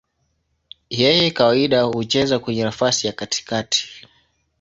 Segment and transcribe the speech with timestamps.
[0.99, 3.87] Yeye kawaida hucheza kwenye nafasi ya katikati.